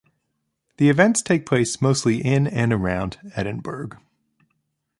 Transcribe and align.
The 0.77 0.89
events 0.89 1.21
take 1.21 1.45
place 1.45 1.79
mostly 1.79 2.25
in 2.25 2.47
and 2.47 2.73
around 2.73 3.19
Edinburgh. 3.35 3.89